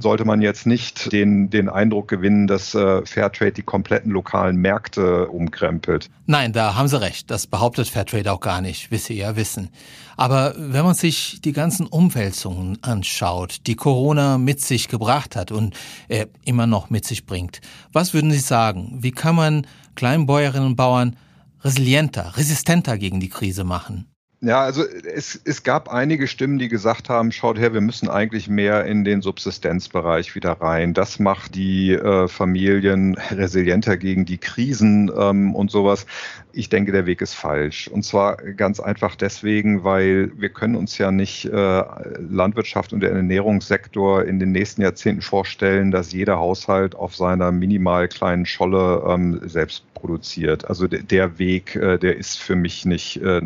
sollte 0.00 0.24
man 0.24 0.40
jetzt 0.40 0.66
nicht 0.66 1.12
den, 1.12 1.50
den 1.50 1.68
Eindruck 1.68 2.08
gewinnen, 2.08 2.46
dass 2.46 2.74
äh, 2.74 3.04
Fairtrade 3.04 3.52
die 3.52 3.62
kompletten 3.62 4.12
lokalen 4.12 4.56
Märkte 4.56 5.28
umkrempelt. 5.28 6.08
Nein, 6.26 6.52
da 6.52 6.74
haben 6.74 6.88
Sie 6.88 7.00
recht. 7.00 7.30
Das 7.30 7.46
behauptet 7.46 7.88
Fairtrade 7.88 8.30
auch 8.32 8.40
gar 8.40 8.60
nicht, 8.60 8.90
wie 8.90 8.98
Sie 8.98 9.14
ja 9.14 9.36
wissen. 9.36 9.70
Aber 10.16 10.54
wenn 10.56 10.84
man 10.84 10.94
sich 10.94 11.40
die 11.42 11.52
ganzen 11.52 11.86
Umwälzungen 11.86 12.78
anschaut, 12.82 13.66
die 13.66 13.76
Corona 13.76 14.36
mit 14.36 14.60
sich 14.60 14.88
gebracht 14.88 15.36
hat 15.36 15.52
und 15.52 15.74
äh, 16.08 16.26
immer 16.44 16.66
noch 16.66 16.90
mit 16.90 17.04
sich 17.04 17.24
bringt, 17.24 17.60
was 17.92 18.14
würden 18.14 18.30
Sie 18.30 18.38
sagen? 18.38 18.98
Wie 19.00 19.12
kann 19.12 19.34
man 19.34 19.66
Kleinbäuerinnen 19.94 20.68
und 20.68 20.76
Bauern 20.76 21.16
resilienter, 21.62 22.36
resistenter 22.36 22.98
gegen 22.98 23.20
die 23.20 23.28
Krise 23.28 23.64
machen? 23.64 24.06
Ja, 24.40 24.60
also 24.60 24.84
es, 24.84 25.40
es 25.44 25.64
gab 25.64 25.88
einige 25.88 26.28
Stimmen, 26.28 26.60
die 26.60 26.68
gesagt 26.68 27.08
haben, 27.08 27.32
schaut 27.32 27.58
her, 27.58 27.74
wir 27.74 27.80
müssen 27.80 28.08
eigentlich 28.08 28.48
mehr 28.48 28.84
in 28.84 29.02
den 29.02 29.20
Subsistenzbereich 29.20 30.36
wieder 30.36 30.52
rein. 30.52 30.94
Das 30.94 31.18
macht 31.18 31.56
die 31.56 31.92
äh, 31.92 32.28
Familien 32.28 33.14
resilienter 33.32 33.96
gegen 33.96 34.26
die 34.26 34.38
Krisen 34.38 35.10
ähm, 35.18 35.56
und 35.56 35.72
sowas. 35.72 36.06
Ich 36.52 36.68
denke, 36.68 36.92
der 36.92 37.04
Weg 37.06 37.20
ist 37.20 37.34
falsch. 37.34 37.88
Und 37.88 38.04
zwar 38.04 38.36
ganz 38.36 38.78
einfach 38.78 39.16
deswegen, 39.16 39.82
weil 39.82 40.30
wir 40.36 40.50
können 40.50 40.76
uns 40.76 40.98
ja 40.98 41.10
nicht 41.10 41.46
äh, 41.46 41.84
Landwirtschaft 42.30 42.92
und 42.92 43.00
der 43.00 43.10
Ernährungssektor 43.10 44.24
in 44.24 44.38
den 44.38 44.52
nächsten 44.52 44.82
Jahrzehnten 44.82 45.22
vorstellen, 45.22 45.90
dass 45.90 46.12
jeder 46.12 46.38
Haushalt 46.38 46.94
auf 46.94 47.16
seiner 47.16 47.50
minimal 47.50 48.06
kleinen 48.06 48.46
Scholle 48.46 49.02
ähm, 49.08 49.40
selbst 49.48 49.82
produziert. 49.94 50.68
Also 50.68 50.86
der 50.86 51.38
Weg, 51.38 51.74
äh, 51.74 51.98
der 51.98 52.16
ist 52.16 52.38
für 52.38 52.56
mich 52.56 52.84
nicht 52.84 53.20
äh, 53.20 53.40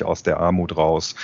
nachhaltig 0.00 0.10
aus 0.10 0.22
der 0.22 0.40
Armut 0.40 0.76
raus. 0.76 1.14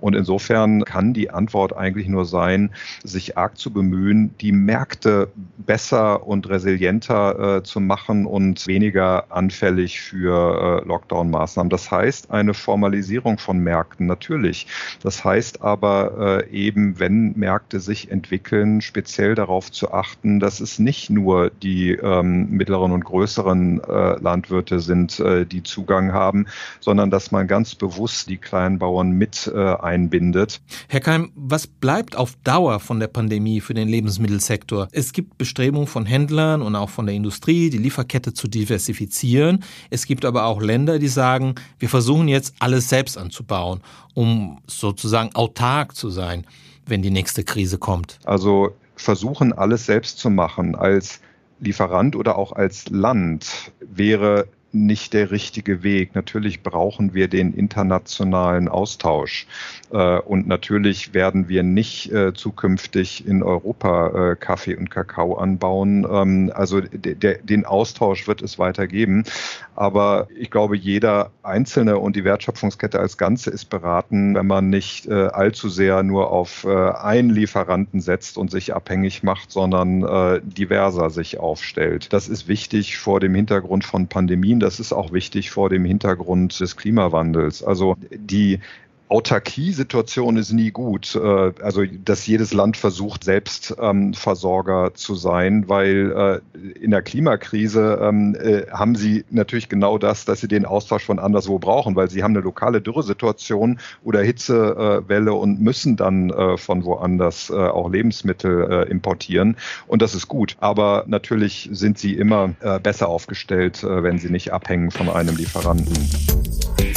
Und 0.00 0.14
insofern 0.14 0.84
kann 0.84 1.12
die 1.12 1.30
Antwort 1.30 1.76
eigentlich 1.76 2.08
nur 2.08 2.24
sein, 2.24 2.70
sich 3.04 3.36
arg 3.36 3.56
zu 3.56 3.72
bemühen, 3.72 4.34
die 4.40 4.52
Märkte 4.52 5.28
besser 5.58 6.26
und 6.26 6.48
resilienter 6.48 7.58
äh, 7.58 7.62
zu 7.62 7.80
machen 7.80 8.26
und 8.26 8.66
weniger 8.66 9.30
anfällig 9.30 10.00
für 10.00 10.82
Lockdown-Maßnahmen. 10.86 11.70
Das 11.70 11.90
heißt, 11.90 12.30
eine 12.30 12.54
Formalisierung 12.54 13.38
von 13.38 13.58
Märkten 13.58 14.06
natürlich. 14.06 14.66
Das 15.02 15.24
heißt 15.24 15.62
aber 15.62 16.44
eben, 16.50 16.98
wenn 16.98 17.32
Märkte 17.36 17.80
sich 17.80 18.10
entwickeln, 18.10 18.80
speziell 18.80 19.34
darauf 19.34 19.70
zu 19.70 19.92
achten, 19.92 20.40
dass 20.40 20.60
es 20.60 20.78
nicht 20.78 21.10
nur 21.10 21.50
die 21.50 21.92
ähm, 21.92 22.50
mittleren 22.50 22.92
und 22.92 23.04
größeren 23.04 23.82
äh, 23.84 24.20
Landwirte 24.20 24.80
sind, 24.80 25.20
äh, 25.20 25.44
die 25.46 25.62
Zugang 25.62 26.12
haben, 26.12 26.46
sondern 26.80 27.10
dass 27.10 27.30
man 27.30 27.46
ganz 27.46 27.74
bewusst 27.74 28.21
die 28.26 28.36
kleinen 28.36 28.78
Bauern 28.78 29.10
mit 29.10 29.50
äh, 29.54 29.74
einbindet. 29.76 30.60
Herr 30.88 31.00
Keim, 31.00 31.32
was 31.34 31.66
bleibt 31.66 32.16
auf 32.16 32.36
Dauer 32.44 32.80
von 32.80 33.00
der 33.00 33.08
Pandemie 33.08 33.60
für 33.60 33.74
den 33.74 33.88
Lebensmittelsektor? 33.88 34.88
Es 34.92 35.12
gibt 35.12 35.38
Bestrebungen 35.38 35.86
von 35.86 36.06
Händlern 36.06 36.62
und 36.62 36.76
auch 36.76 36.90
von 36.90 37.06
der 37.06 37.14
Industrie, 37.14 37.70
die 37.70 37.78
Lieferkette 37.78 38.34
zu 38.34 38.48
diversifizieren. 38.48 39.64
Es 39.90 40.06
gibt 40.06 40.24
aber 40.24 40.44
auch 40.44 40.60
Länder, 40.60 40.98
die 40.98 41.08
sagen, 41.08 41.54
wir 41.78 41.88
versuchen 41.88 42.28
jetzt 42.28 42.54
alles 42.58 42.88
selbst 42.88 43.18
anzubauen, 43.18 43.80
um 44.14 44.60
sozusagen 44.66 45.34
autark 45.34 45.94
zu 45.94 46.10
sein, 46.10 46.46
wenn 46.86 47.02
die 47.02 47.10
nächste 47.10 47.44
Krise 47.44 47.78
kommt. 47.78 48.18
Also 48.24 48.72
versuchen, 48.96 49.52
alles 49.52 49.86
selbst 49.86 50.18
zu 50.18 50.30
machen 50.30 50.74
als 50.74 51.20
Lieferant 51.60 52.16
oder 52.16 52.36
auch 52.36 52.52
als 52.52 52.88
Land 52.90 53.72
wäre 53.80 54.48
nicht 54.72 55.12
der 55.12 55.30
richtige 55.30 55.82
Weg. 55.82 56.14
Natürlich 56.14 56.62
brauchen 56.62 57.14
wir 57.14 57.28
den 57.28 57.52
internationalen 57.52 58.68
Austausch. 58.68 59.46
Äh, 59.92 60.18
und 60.20 60.46
natürlich 60.46 61.14
werden 61.14 61.48
wir 61.48 61.62
nicht 61.62 62.10
äh, 62.10 62.32
zukünftig 62.32 63.26
in 63.26 63.42
Europa 63.42 64.32
äh, 64.32 64.36
Kaffee 64.36 64.76
und 64.76 64.90
Kakao 64.90 65.34
anbauen. 65.34 66.06
Ähm, 66.10 66.52
also 66.54 66.80
den 66.80 67.66
Austausch 67.66 68.26
wird 68.26 68.42
es 68.42 68.58
weiter 68.58 68.86
geben. 68.86 69.24
Aber 69.74 70.28
ich 70.36 70.50
glaube, 70.50 70.76
jeder 70.76 71.30
Einzelne 71.42 71.98
und 71.98 72.16
die 72.16 72.24
Wertschöpfungskette 72.24 72.98
als 72.98 73.18
Ganze 73.18 73.50
ist 73.50 73.66
beraten, 73.66 74.34
wenn 74.34 74.46
man 74.46 74.68
nicht 74.68 75.10
allzu 75.10 75.68
sehr 75.68 76.02
nur 76.02 76.30
auf 76.30 76.66
einen 76.66 77.30
Lieferanten 77.30 78.00
setzt 78.00 78.36
und 78.36 78.50
sich 78.50 78.74
abhängig 78.74 79.22
macht, 79.22 79.50
sondern 79.50 80.40
diverser 80.44 81.10
sich 81.10 81.40
aufstellt. 81.40 82.12
Das 82.12 82.28
ist 82.28 82.48
wichtig 82.48 82.98
vor 82.98 83.18
dem 83.18 83.34
Hintergrund 83.34 83.84
von 83.84 84.08
Pandemien 84.08 84.60
das 84.62 84.80
ist 84.80 84.92
auch 84.92 85.12
wichtig 85.12 85.50
vor 85.50 85.68
dem 85.68 85.84
Hintergrund 85.84 86.58
des 86.60 86.76
Klimawandels. 86.76 87.62
Also 87.62 87.96
die 88.10 88.60
Autarkie-Situation 89.12 90.38
ist 90.38 90.52
nie 90.52 90.70
gut. 90.70 91.14
Äh, 91.14 91.52
also, 91.62 91.82
dass 91.84 92.26
jedes 92.26 92.54
Land 92.54 92.78
versucht, 92.78 93.24
selbst 93.24 93.76
ähm, 93.78 94.14
Versorger 94.14 94.94
zu 94.94 95.14
sein, 95.14 95.68
weil 95.68 96.40
äh, 96.54 96.78
in 96.78 96.92
der 96.92 97.02
Klimakrise 97.02 97.98
ähm, 98.02 98.34
äh, 98.34 98.62
haben 98.70 98.96
sie 98.96 99.26
natürlich 99.30 99.68
genau 99.68 99.98
das, 99.98 100.24
dass 100.24 100.40
sie 100.40 100.48
den 100.48 100.64
Austausch 100.64 101.04
von 101.04 101.18
anderswo 101.18 101.58
brauchen, 101.58 101.94
weil 101.94 102.08
sie 102.08 102.22
haben 102.22 102.32
eine 102.32 102.40
lokale 102.40 102.80
Dürresituation 102.80 103.78
oder 104.02 104.22
Hitzewelle 104.22 105.34
und 105.34 105.60
müssen 105.60 105.96
dann 105.96 106.32
von 106.56 106.84
woanders 106.84 107.50
auch 107.50 107.90
Lebensmittel 107.90 108.86
importieren. 108.88 109.56
Und 109.86 110.02
das 110.02 110.14
ist 110.14 110.28
gut. 110.28 110.56
Aber 110.60 111.04
natürlich 111.06 111.68
sind 111.72 111.98
sie 111.98 112.14
immer 112.14 112.48
besser 112.82 113.08
aufgestellt, 113.08 113.82
wenn 113.82 114.18
sie 114.18 114.30
nicht 114.30 114.52
abhängen 114.52 114.90
von 114.90 115.08
einem 115.08 115.36
Lieferanten. 115.36 115.92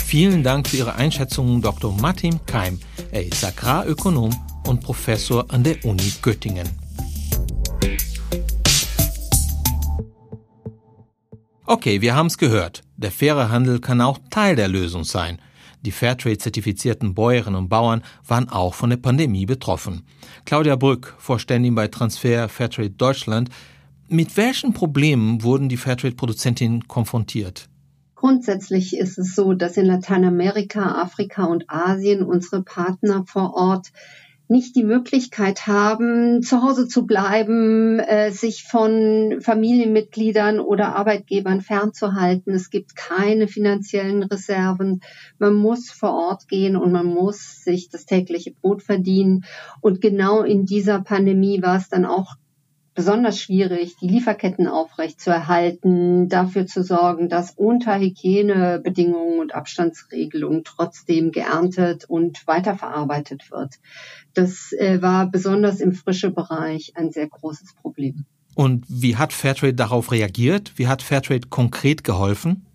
Vielen 0.06 0.44
Dank 0.44 0.68
für 0.68 0.78
Ihre 0.78 0.96
Einschätzung, 0.96 1.62
Dr. 1.62 1.96
Martin 2.06 2.40
Keim. 2.46 2.78
Er 3.12 3.26
ist 3.26 3.44
Agrarökonom 3.44 4.30
und 4.68 4.80
Professor 4.80 5.44
an 5.52 5.64
der 5.64 5.84
Uni 5.84 6.14
Göttingen. 6.22 6.70
Okay, 11.66 12.02
wir 12.02 12.14
haben 12.14 12.28
es 12.28 12.38
gehört. 12.38 12.84
Der 12.96 13.10
faire 13.10 13.50
Handel 13.50 13.80
kann 13.80 14.02
auch 14.02 14.20
Teil 14.30 14.56
der 14.56 14.68
Lösung 14.68 15.04
sein. 15.04 15.40
Die 15.82 15.90
Fairtrade-zertifizierten 15.90 17.16
Bäuerinnen 17.16 17.58
und 17.58 17.70
Bauern 17.70 18.04
waren 18.28 18.50
auch 18.50 18.76
von 18.76 18.92
der 18.92 18.98
Pandemie 18.98 19.48
betroffen. 19.48 20.06
Claudia 20.46 20.76
Brück, 20.76 21.16
Vorständin 21.18 21.74
bei 21.74 21.88
Transfer 21.88 22.48
Fairtrade 22.50 22.92
Deutschland. 22.92 23.50
Mit 24.10 24.38
welchen 24.38 24.74
Problemen 24.74 25.42
wurden 25.42 25.70
die 25.70 25.78
Fairtrade-Produzentinnen 25.78 26.88
konfrontiert? 26.88 27.68
Grundsätzlich 28.26 28.98
ist 28.98 29.20
es 29.20 29.36
so, 29.36 29.54
dass 29.54 29.78
in 29.78 29.86
Lateinamerika, 29.86 31.00
Afrika 31.00 31.46
und 31.46 31.66
Asien 31.68 32.24
unsere 32.24 32.64
Partner 32.64 33.24
vor 33.28 33.54
Ort 33.54 33.92
nicht 34.48 34.76
die 34.76 34.84
Möglichkeit 34.84 35.68
haben, 35.68 36.42
zu 36.42 36.64
Hause 36.64 36.88
zu 36.88 37.06
bleiben, 37.06 38.00
äh, 38.00 38.32
sich 38.32 38.64
von 38.64 39.42
Familienmitgliedern 39.42 40.60
oder 40.60 40.96
Arbeitgebern 40.96 41.62
fernzuhalten. 41.62 42.56
Es 42.56 42.72
gibt 42.72 42.96
keine 42.96 43.48
finanziellen 43.48 44.24
Reserven. 44.24 45.02
Man 45.38 45.54
muss 45.54 45.92
vor 45.92 46.16
Ort 46.16 46.48
gehen 46.48 46.76
und 46.78 46.92
man 46.92 47.06
muss 47.06 47.64
sich 47.64 47.90
das 47.90 48.08
tägliche 48.08 48.54
Brot 48.54 48.82
verdienen. 48.82 49.46
Und 49.82 50.02
genau 50.02 50.42
in 50.42 50.66
dieser 50.66 51.00
Pandemie 51.00 51.62
war 51.62 51.78
es 51.78 51.90
dann 51.90 52.06
auch 52.06 52.38
besonders 52.96 53.40
schwierig, 53.40 53.98
die 54.02 54.08
Lieferketten 54.08 54.68
aufrechtzuerhalten, 54.68 56.30
dafür 56.30 56.66
zu 56.66 56.82
sorgen, 56.82 57.30
dass 57.30 57.52
unter 57.52 58.00
Hygienebedingungen 58.00 59.40
und 59.40 59.54
Abstandsregelungen 59.54 60.64
trotzdem 60.64 61.32
geerntet 61.32 62.06
und 62.06 62.48
weiterverarbeitet 62.48 63.52
wird. 63.52 63.76
Das 64.34 64.72
äh, 64.72 65.02
war 65.02 65.30
besonders 65.30 65.82
im 65.82 65.92
frische 65.92 66.32
Bereich 66.32 66.94
ein 66.96 67.12
sehr 67.12 67.28
großes 67.28 67.76
Problem. 67.76 68.26
Und 68.56 68.86
wie 68.88 69.18
hat 69.18 69.34
Fairtrade 69.34 69.74
darauf 69.74 70.14
reagiert? 70.14 70.72
Wie 70.78 70.88
hat 70.88 71.04
Fairtrade 71.04 71.50
konkret 71.50 72.06
geholfen? 72.06 72.66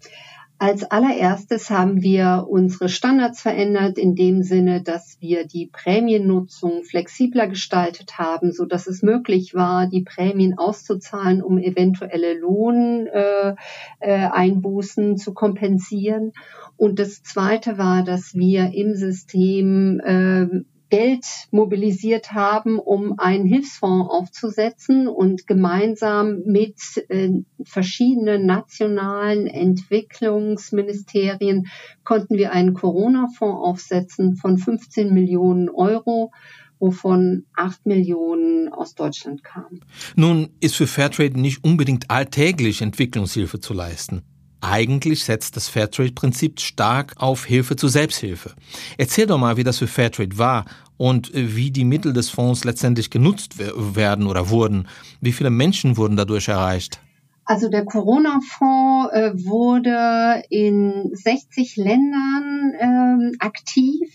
Als 0.62 0.84
allererstes 0.84 1.70
haben 1.70 2.02
wir 2.02 2.44
unsere 2.46 2.90
Standards 2.90 3.40
verändert 3.40 3.96
in 3.96 4.14
dem 4.14 4.42
Sinne, 4.42 4.82
dass 4.82 5.16
wir 5.18 5.46
die 5.46 5.68
Prämiennutzung 5.68 6.84
flexibler 6.84 7.48
gestaltet 7.48 8.18
haben, 8.18 8.52
so 8.52 8.66
dass 8.66 8.86
es 8.86 9.02
möglich 9.02 9.54
war, 9.54 9.86
die 9.86 10.02
Prämien 10.02 10.58
auszuzahlen, 10.58 11.40
um 11.40 11.56
eventuelle 11.56 12.38
Lohneinbußen 12.38 15.08
äh, 15.08 15.12
äh, 15.12 15.16
zu 15.16 15.32
kompensieren. 15.32 16.32
Und 16.76 16.98
das 16.98 17.22
Zweite 17.22 17.78
war, 17.78 18.04
dass 18.04 18.34
wir 18.34 18.74
im 18.74 18.94
System 18.94 19.98
äh, 20.00 20.46
Geld 20.90 21.25
mobilisiert 21.50 22.32
haben, 22.32 22.78
um 22.78 23.18
einen 23.18 23.47
Hilfsfonds 23.47 24.11
aufzusetzen 24.11 25.09
und 25.09 25.47
gemeinsam 25.47 26.42
mit 26.44 26.76
äh, 27.09 27.30
verschiedenen 27.64 28.44
nationalen 28.44 29.47
Entwicklungsministerien 29.47 31.68
konnten 32.04 32.37
wir 32.37 32.52
einen 32.52 32.75
Corona-Fonds 32.75 33.62
aufsetzen 33.62 34.37
von 34.37 34.59
15 34.59 35.14
Millionen 35.14 35.70
Euro 35.70 36.30
wovon 36.80 37.44
8 37.54 37.87
Millionen 37.87 38.73
aus 38.73 38.94
Deutschland 38.94 39.44
kamen. 39.44 39.85
Nun 40.16 40.49
ist 40.61 40.76
für 40.76 40.87
Fairtrade 40.87 41.38
nicht 41.38 41.62
unbedingt 41.62 42.11
alltäglich 42.11 42.80
Entwicklungshilfe 42.80 43.61
zu 43.61 43.75
leisten. 43.75 44.23
Eigentlich 44.60 45.24
setzt 45.24 45.56
das 45.56 45.68
Fairtrade-Prinzip 45.68 46.60
stark 46.60 47.14
auf 47.16 47.46
Hilfe 47.46 47.76
zur 47.76 47.88
Selbsthilfe. 47.88 48.54
Erzähl 48.98 49.26
doch 49.26 49.38
mal, 49.38 49.56
wie 49.56 49.64
das 49.64 49.78
für 49.78 49.86
Fairtrade 49.86 50.36
war 50.36 50.66
und 50.96 51.34
äh, 51.34 51.56
wie 51.56 51.70
die 51.70 51.84
Mittel 51.84 52.12
des 52.12 52.28
Fonds 52.28 52.64
letztendlich 52.64 53.10
genutzt 53.10 53.54
werden 53.58 54.26
oder 54.26 54.50
wurden. 54.50 54.86
Wie 55.20 55.32
viele 55.32 55.50
Menschen 55.50 55.96
wurden 55.96 56.16
dadurch 56.16 56.48
erreicht? 56.48 57.00
Also 57.46 57.68
der 57.68 57.84
Corona-Fonds 57.84 59.12
äh, 59.12 59.32
wurde 59.44 60.44
in 60.50 61.10
60 61.12 61.76
Ländern 61.76 62.74
ähm, 62.78 63.32
aktiv. 63.40 64.08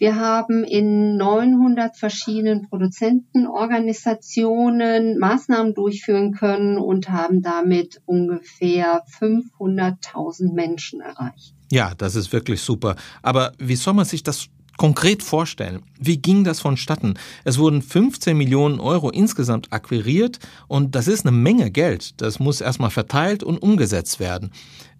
Wir 0.00 0.16
haben 0.16 0.64
in 0.64 1.16
900 1.18 1.94
verschiedenen 1.94 2.62
Produzentenorganisationen 2.62 5.18
Maßnahmen 5.18 5.74
durchführen 5.74 6.32
können 6.32 6.78
und 6.78 7.10
haben 7.10 7.42
damit 7.42 8.00
ungefähr 8.06 9.04
500.000 9.20 10.54
Menschen 10.54 11.02
erreicht. 11.02 11.54
Ja, 11.70 11.92
das 11.98 12.16
ist 12.16 12.32
wirklich 12.32 12.62
super. 12.62 12.96
Aber 13.20 13.52
wie 13.58 13.76
soll 13.76 13.92
man 13.92 14.06
sich 14.06 14.22
das 14.22 14.48
konkret 14.80 15.22
vorstellen. 15.22 15.82
Wie 15.98 16.16
ging 16.16 16.42
das 16.42 16.60
vonstatten? 16.60 17.12
Es 17.44 17.58
wurden 17.58 17.82
15 17.82 18.34
Millionen 18.34 18.80
Euro 18.80 19.10
insgesamt 19.10 19.74
akquiriert 19.74 20.38
und 20.68 20.94
das 20.94 21.06
ist 21.06 21.26
eine 21.26 21.36
Menge 21.36 21.70
Geld. 21.70 22.18
Das 22.22 22.40
muss 22.40 22.62
erstmal 22.62 22.88
verteilt 22.88 23.42
und 23.42 23.58
umgesetzt 23.58 24.20
werden. 24.20 24.52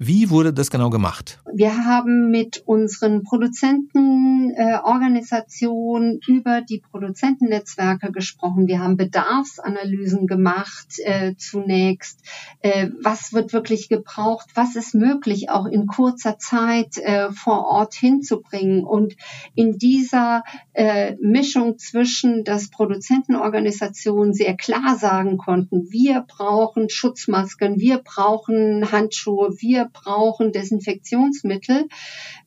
Wie 0.02 0.30
wurde 0.30 0.54
das 0.54 0.70
genau 0.70 0.88
gemacht? 0.88 1.40
Wir 1.52 1.84
haben 1.84 2.30
mit 2.30 2.62
unseren 2.64 3.22
Produzentenorganisationen 3.22 6.20
äh, 6.26 6.32
über 6.32 6.62
die 6.62 6.78
Produzentennetzwerke 6.78 8.10
gesprochen. 8.10 8.66
Wir 8.66 8.80
haben 8.80 8.96
Bedarfsanalysen 8.96 10.26
gemacht 10.26 10.98
äh, 11.04 11.34
zunächst. 11.36 12.22
Äh, 12.62 12.88
was 13.02 13.34
wird 13.34 13.52
wirklich 13.52 13.90
gebraucht? 13.90 14.48
Was 14.54 14.74
ist 14.74 14.94
möglich, 14.94 15.50
auch 15.50 15.66
in 15.66 15.86
kurzer 15.86 16.38
Zeit 16.38 16.96
äh, 16.96 17.30
vor 17.30 17.66
Ort 17.66 17.92
hinzubringen? 17.92 18.84
Und 18.84 19.16
in 19.54 19.76
dieser 19.76 20.44
äh, 20.72 21.14
Mischung 21.20 21.76
zwischen, 21.76 22.44
dass 22.44 22.70
Produzentenorganisationen 22.70 24.32
sehr 24.32 24.56
klar 24.56 24.96
sagen 24.98 25.36
konnten, 25.36 25.90
wir 25.90 26.24
brauchen 26.26 26.88
Schutzmasken, 26.88 27.78
wir 27.78 27.98
brauchen 27.98 28.90
Handschuhe, 28.90 29.56
wir 29.58 29.89
brauchen 29.92 30.52
Desinfektionsmittel 30.52 31.88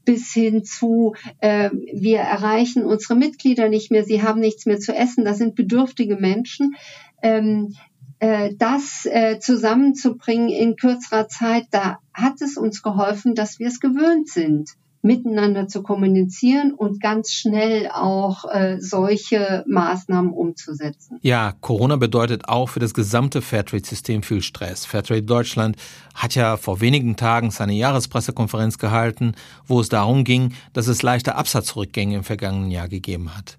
bis 0.06 0.34
hin 0.34 0.64
zu, 0.64 1.16
äh, 1.40 1.70
wir 1.94 2.20
erreichen 2.20 2.86
unsere 2.86 3.16
Mitglieder 3.16 3.70
nicht 3.70 3.92
mehr, 3.92 4.04
sie 4.04 4.22
haben 4.22 4.40
nichts 4.40 4.66
mehr 4.66 4.80
zu 4.80 4.94
essen, 4.94 5.26
das 5.26 5.38
sind 5.38 5.56
bedürftige 5.56 6.16
Menschen. 6.18 6.76
Ähm, 7.22 7.76
äh, 8.20 8.54
das 8.58 9.06
äh, 9.06 9.40
zusammenzubringen 9.40 10.50
in 10.50 10.76
kürzerer 10.76 11.28
Zeit, 11.28 11.66
da 11.72 12.00
hat 12.14 12.42
es 12.42 12.58
uns 12.58 12.82
geholfen, 12.82 13.36
dass 13.36 13.60
wir 13.60 13.68
es 13.68 13.80
gewöhnt 13.80 14.30
sind 14.30 14.76
miteinander 15.04 15.68
zu 15.68 15.84
kommunizieren 15.84 16.74
und 16.74 17.02
ganz 17.02 17.34
schnell 17.34 17.90
auch 17.94 18.46
äh, 18.46 18.78
solche 18.80 19.64
Maßnahmen 19.68 20.32
umzusetzen. 20.32 21.20
Ja, 21.22 21.54
Corona 21.60 21.98
bedeutet 21.98 22.48
auch 22.48 22.70
für 22.70 22.80
das 22.80 22.94
gesamte 22.94 23.42
Fairtrade-System 23.42 24.24
viel 24.24 24.42
Stress. 24.42 24.86
Fairtrade 24.86 25.22
Deutschland 25.22 25.76
hat 26.16 26.36
ja 26.36 26.56
vor 26.56 26.80
wenigen 26.80 27.18
Tagen 27.18 27.52
seine 27.52 27.74
Jahrespressekonferenz 27.74 28.78
gehalten, 28.78 29.34
wo 29.68 29.82
es 29.82 29.90
darum 29.90 30.24
ging, 30.24 30.54
dass 30.72 30.88
es 30.88 31.04
leichte 31.04 31.36
Absatzrückgänge 31.36 32.16
im 32.16 32.24
vergangenen 32.24 32.72
Jahr 32.72 32.88
gegeben 32.88 33.36
hat. 33.36 33.58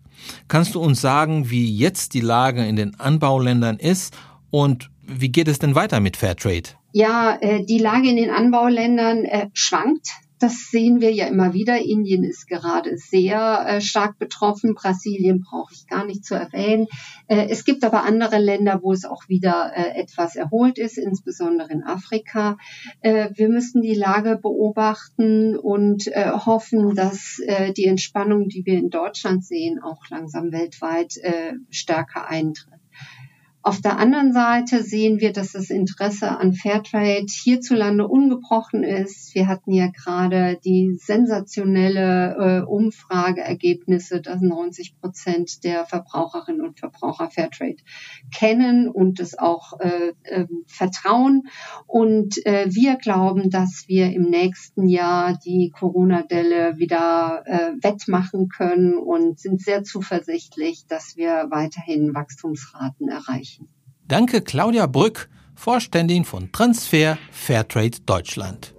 Kannst 0.49 0.75
du 0.75 0.81
uns 0.81 1.03
sagen, 1.03 1.51
wie 1.51 1.71
jetzt 1.77 2.15
die 2.15 2.21
Lage 2.21 2.67
in 2.67 2.77
den 2.77 2.99
Anbauländern 2.99 3.77
ist 3.77 4.17
und 4.51 4.91
wie 5.03 5.29
geht 5.29 5.49
es 5.49 5.59
denn 5.59 5.75
weiter 5.75 6.01
mit 6.01 6.17
Fairtrade? 6.17 6.71
Ja, 6.93 7.37
äh, 7.41 7.65
die 7.67 7.79
Lage 7.79 8.09
in 8.09 8.17
den 8.17 8.31
Anbauländern 8.31 9.25
äh, 9.25 9.49
schwankt 9.53 10.09
das 10.39 10.71
sehen 10.71 11.01
wir 11.01 11.13
ja 11.13 11.27
immer 11.27 11.55
wieder. 11.55 11.79
Indien 11.79 12.25
ist 12.25 12.47
gerade 12.49 12.97
sehr 12.97 13.65
äh, 13.67 13.81
stark 13.81 14.19
betroffen. 14.19 14.75
Brasilien 14.75 15.41
brauche 15.41 15.73
ich 15.73 15.87
gar 15.87 16.05
nicht 16.05 16.25
zu 16.25 16.35
erwähnen. 16.35 16.87
Äh, 17.29 17.49
es 17.49 17.65
gibt 17.65 17.85
aber 17.85 18.05
andere 18.05 18.39
Länder, 18.39 18.81
wo 18.83 18.93
es 18.93 19.05
auch 19.05 19.29
wieder 19.29 19.73
äh, 19.75 20.01
etwas 20.01 20.37
erholt 20.37 20.79
ist, 20.79 20.99
insbesondere 20.99 21.73
in 21.73 21.85
Afrika. 21.85 22.59
Äh, 23.01 23.31
wir 23.35 23.49
müssen 23.49 23.81
die 23.83 23.95
Lage 23.95 24.37
beobachten 24.37 25.57
und 25.57 26.09
äh, 26.09 26.31
hoffen, 26.31 26.95
dass 26.95 27.39
äh, 27.47 27.73
die 27.73 27.87
Entspannung, 27.87 28.49
die 28.49 28.67
wir 28.67 28.79
in 28.79 28.91
Deutschland 28.91 29.45
sehen, 29.45 29.83
auch 29.83 30.09
langsam 30.11 30.53
weltweit 30.53 31.15
stärker 31.71 32.29
eintritt. 32.29 32.74
Auf 33.67 33.81
der 33.81 33.99
anderen 33.99 34.35
Seite 34.35 34.83
sehen 34.83 35.21
wir, 35.21 35.33
dass 35.33 35.53
das 35.53 35.71
Interesse 35.71 36.29
an 36.37 36.53
Fairtrade 36.53 37.25
hierzulande 37.27 38.07
ungebrochen 38.07 38.85
ist. 38.85 39.35
Wir 39.35 39.49
hatten 39.49 39.73
ja 39.73 39.87
gerade 39.87 40.61
die 40.63 40.93
sensationelle 41.01 42.37
äh, 42.37 42.67
Umfrageergebnisse, 42.67 44.21
dass 44.21 44.43
90 44.43 45.01
Prozent 45.01 45.65
der 45.65 45.87
Verbraucherinnen 45.87 46.61
und 46.61 46.79
Verbraucher 46.79 47.31
Fairtrade 47.31 47.79
kennen 48.31 48.87
und 48.87 49.19
es 49.19 49.39
auch 49.39 49.81
äh, 49.81 50.13
äh, 50.25 50.47
vertrauen. 50.67 51.45
Und 51.87 52.45
äh, 52.45 52.67
wir 52.69 52.97
glauben, 52.97 53.49
dass 53.49 53.85
wir 53.87 54.13
im 54.13 54.25
nächsten 54.25 54.89
Jahr 54.89 55.39
die 55.43 55.71
Corona-Delle 55.71 56.77
wieder 56.77 57.45
äh, 57.47 57.71
wettmachen 57.83 58.51
können 58.51 58.99
und 58.99 59.41
sind 59.41 59.63
sehr 59.63 59.85
zuversichtlich, 59.85 60.85
dass 60.87 61.17
wir 61.17 61.47
weiterhin 61.49 62.15
Wachstumsraten 62.15 63.09
erreichen. 63.09 63.54
Danke 64.07 64.43
Claudia 64.43 64.87
Brück, 64.87 65.31
Vorständin 65.55 66.27
von 66.27 66.53
Transfer 66.53 67.17
Fairtrade 67.33 68.01
Deutschland. 68.05 68.75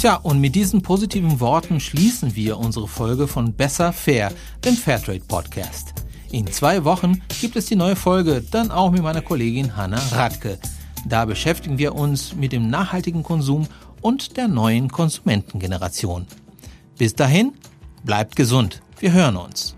Tja, 0.00 0.14
und 0.14 0.40
mit 0.40 0.54
diesen 0.54 0.80
positiven 0.80 1.40
Worten 1.40 1.80
schließen 1.80 2.34
wir 2.34 2.56
unsere 2.56 2.88
Folge 2.88 3.28
von 3.28 3.52
Besser 3.52 3.92
Fair, 3.92 4.32
dem 4.64 4.74
Fairtrade 4.74 5.20
Podcast. 5.28 5.92
In 6.30 6.46
zwei 6.46 6.84
Wochen 6.84 7.20
gibt 7.42 7.56
es 7.56 7.66
die 7.66 7.76
neue 7.76 7.96
Folge, 7.96 8.42
dann 8.50 8.70
auch 8.70 8.90
mit 8.90 9.02
meiner 9.02 9.20
Kollegin 9.20 9.76
Hanna 9.76 10.00
Radke. 10.12 10.58
Da 11.06 11.24
beschäftigen 11.24 11.78
wir 11.78 11.94
uns 11.94 12.34
mit 12.34 12.52
dem 12.52 12.68
nachhaltigen 12.68 13.22
Konsum 13.22 13.66
und 14.00 14.36
der 14.36 14.48
neuen 14.48 14.90
Konsumentengeneration. 14.90 16.26
Bis 16.98 17.14
dahin, 17.14 17.52
bleibt 18.04 18.36
gesund. 18.36 18.82
Wir 18.98 19.12
hören 19.12 19.36
uns. 19.36 19.77